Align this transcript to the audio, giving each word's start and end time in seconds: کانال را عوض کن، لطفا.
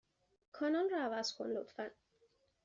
کانال 0.51 0.89
را 0.89 1.01
عوض 1.01 1.33
کن، 1.33 1.47
لطفا. 1.49 1.89